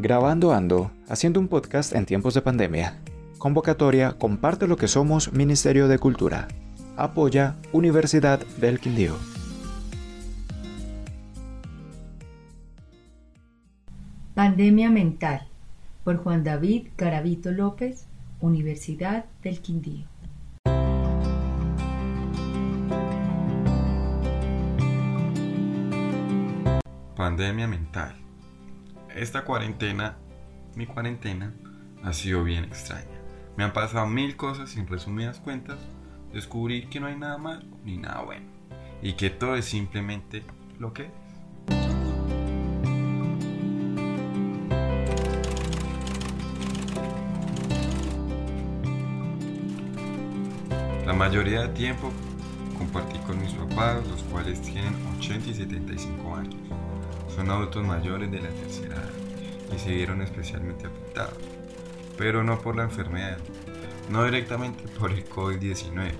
[0.00, 3.00] Grabando Ando, haciendo un podcast en tiempos de pandemia.
[3.36, 6.46] Convocatoria Comparte lo que somos Ministerio de Cultura.
[6.96, 9.16] Apoya Universidad del Quindío.
[14.36, 15.48] Pandemia Mental
[16.04, 18.06] por Juan David Garavito López,
[18.40, 20.06] Universidad del Quindío.
[27.16, 28.27] Pandemia mental.
[29.18, 30.16] Esta cuarentena,
[30.76, 31.52] mi cuarentena,
[32.04, 33.20] ha sido bien extraña.
[33.56, 35.76] Me han pasado mil cosas y en resumidas cuentas
[36.32, 38.46] descubrí que no hay nada malo ni nada bueno.
[39.02, 40.44] Y que todo es simplemente
[40.78, 41.10] lo que es.
[51.04, 52.12] La mayoría de tiempo
[52.78, 56.54] compartí con mis papás, los cuales tienen 80 y 75 años.
[57.38, 61.38] Son adultos mayores de la tercera edad y se vieron especialmente afectados,
[62.16, 63.38] pero no por la enfermedad,
[64.10, 66.14] no directamente por el COVID-19,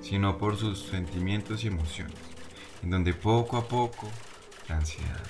[0.00, 2.14] sino por sus sentimientos y emociones,
[2.84, 4.06] en donde poco a poco
[4.68, 5.26] la ansiedad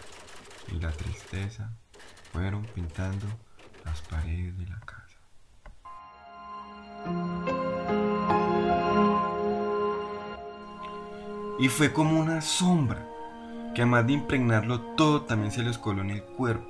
[0.70, 1.72] y la tristeza
[2.31, 3.27] fueron pintando
[3.87, 5.17] las paredes de la casa.
[11.59, 13.16] Y fue como una sombra,
[13.77, 16.66] que además de impregnarlo todo también se les coló en el cuerpo,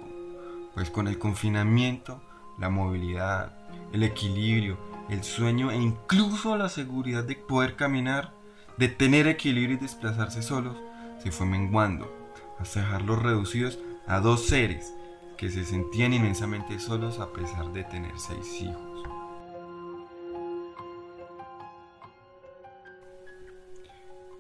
[0.75, 2.21] pues con el confinamiento,
[2.59, 3.53] la movilidad,
[3.93, 4.77] el equilibrio,
[5.09, 8.33] el sueño e incluso la seguridad de poder caminar,
[8.77, 10.77] de tener equilibrio y desplazarse solos,
[11.23, 12.13] se fue menguando,
[12.59, 14.93] hasta dejarlos reducidos a dos seres
[15.37, 18.83] que se sentían inmensamente solos a pesar de tener seis hijos.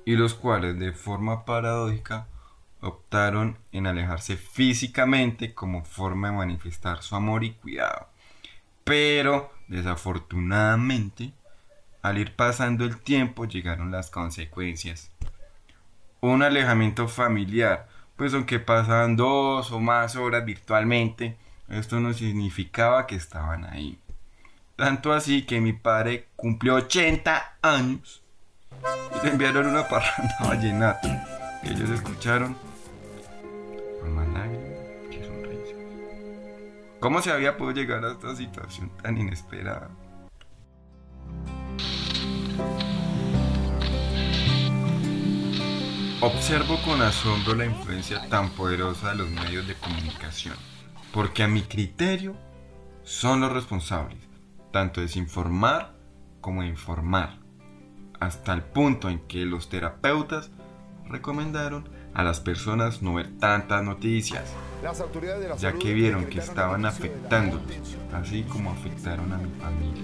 [0.09, 2.28] y los cuales de forma paradójica
[2.81, 8.09] optaron en alejarse físicamente como forma de manifestar su amor y cuidado.
[8.84, 11.33] Pero desafortunadamente,
[12.03, 15.11] al ir pasando el tiempo llegaron las consecuencias.
[16.21, 21.37] Un alejamiento familiar, pues aunque pasaban dos o más horas virtualmente,
[21.69, 23.99] esto no significaba que estaban ahí.
[24.77, 28.23] Tanto así que mi padre cumplió 80 años
[29.21, 32.56] y le enviaron una parranda vallenata que ellos escucharon
[35.11, 35.27] que.
[37.01, 39.91] ¿Cómo se había podido llegar a esta situación tan inesperada?
[46.23, 50.56] Observo con asombro la influencia tan poderosa de los medios de comunicación,
[51.12, 52.35] porque a mi criterio
[53.03, 54.19] son los responsables,
[54.73, 55.95] tanto de desinformar
[56.41, 57.39] como de informar
[58.19, 60.51] hasta el punto en que los terapeutas
[61.09, 64.43] recomendaron a las personas no ver tantas noticias,
[65.59, 67.62] ya que vieron que estaban afectándolos,
[68.15, 70.03] así como afectaron a mi familia.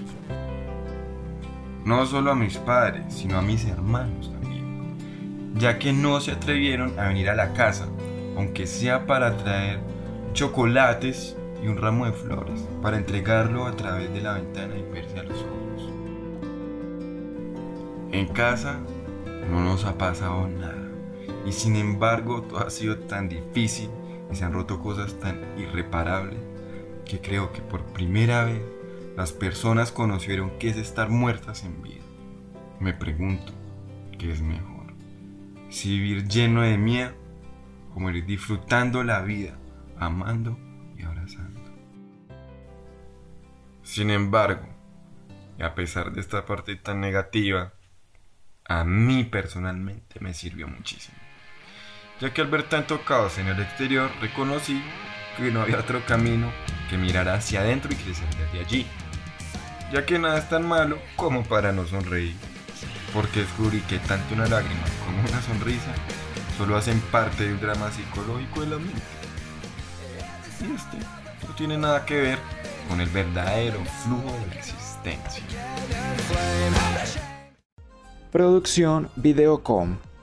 [1.86, 6.98] No solo a mis padres, sino a mis hermanos también, ya que no se atrevieron
[7.00, 7.86] a venir a la casa,
[8.36, 9.80] aunque sea para traer
[10.34, 11.34] chocolates
[11.64, 15.22] y un ramo de flores, para entregarlo a través de la ventana y verse a
[15.22, 15.92] los ojos.
[18.12, 18.80] En casa
[19.50, 20.81] no nos ha pasado nada.
[21.46, 23.90] Y sin embargo todo ha sido tan difícil
[24.30, 26.38] y se han roto cosas tan irreparables
[27.04, 28.62] que creo que por primera vez
[29.16, 32.02] las personas conocieron qué es estar muertas en vida.
[32.80, 33.52] Me pregunto,
[34.18, 34.94] ¿qué es mejor?
[35.68, 37.12] Si vivir lleno de miedo
[37.94, 39.56] o morir disfrutando la vida,
[39.98, 40.58] amando
[40.96, 41.60] y abrazando.
[43.82, 44.66] Sin embargo,
[45.58, 47.74] y a pesar de esta parte tan negativa,
[48.64, 51.21] a mí personalmente me sirvió muchísimo.
[52.22, 54.80] Ya que al ver tanto caos en el exterior, reconocí
[55.36, 56.52] que no había otro camino
[56.88, 58.86] que mirar hacia adentro y crecer desde allí.
[59.92, 62.36] Ya que nada es tan malo como para no sonreír.
[63.12, 65.92] Porque descubrí que tanto una lágrima como una sonrisa
[66.56, 69.02] solo hacen parte del drama psicológico de la mente.
[70.60, 70.98] Y este
[71.48, 72.38] no tiene nada que ver
[72.88, 75.42] con el verdadero flujo de la existencia.
[78.30, 79.96] Producción Videocom,